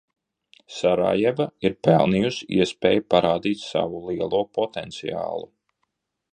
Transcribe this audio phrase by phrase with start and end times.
[0.75, 5.51] Sarajeva ir pelnījusi iespēju parādīt savu lielo potenciālu.